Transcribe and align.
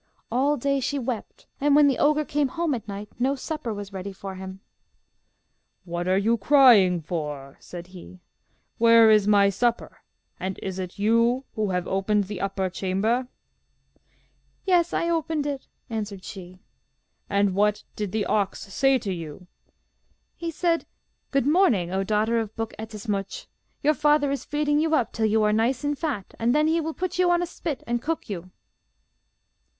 All 0.31 0.57
day 0.57 0.79
she 0.79 0.97
wept, 0.97 1.45
and 1.59 1.75
when 1.75 1.87
the 1.87 1.99
ogre 1.99 2.25
came 2.25 2.47
home 2.47 2.73
at 2.73 2.87
night, 2.87 3.09
no 3.19 3.35
supper 3.35 3.71
was 3.71 3.93
ready 3.93 4.11
for 4.11 4.33
him. 4.33 4.61
'What 5.85 6.07
are 6.07 6.17
you 6.17 6.37
crying 6.39 7.01
for?' 7.01 7.55
said 7.59 7.85
he. 7.93 8.19
'Where 8.79 9.11
is 9.11 9.27
my 9.27 9.49
supper, 9.51 10.01
and 10.39 10.57
is 10.63 10.79
it 10.79 10.97
you 10.97 11.45
who 11.53 11.69
have 11.69 11.87
opened 11.87 12.23
the 12.23 12.41
upper 12.41 12.67
chamber?' 12.67 13.27
'Yes, 14.65 14.91
I 14.91 15.07
opened 15.07 15.45
it,' 15.45 15.67
answered 15.87 16.23
she. 16.23 16.57
'And 17.29 17.53
what 17.53 17.83
did 17.95 18.11
the 18.11 18.25
ox 18.25 18.61
say 18.73 18.97
to 18.97 19.13
you?' 19.13 19.45
'He 20.35 20.49
said, 20.49 20.87
"Good 21.29 21.45
morning, 21.45 21.91
O 21.91 22.03
daughter 22.03 22.39
of 22.39 22.55
Buk 22.55 22.73
Ettemsuch. 22.79 23.45
Your 23.83 23.93
father 23.93 24.31
is 24.31 24.45
feeding 24.45 24.79
you 24.79 24.95
up 24.95 25.11
till 25.13 25.27
you 25.27 25.43
are 25.43 25.53
nice 25.53 25.83
and 25.83 25.95
fat, 25.95 26.33
and 26.39 26.55
then 26.55 26.65
he 26.67 26.81
will 26.81 26.95
put 26.95 27.19
you 27.19 27.29
on 27.29 27.43
a 27.43 27.45
spit 27.45 27.83
and 27.85 28.01
cook 28.01 28.31
you." 28.31 28.49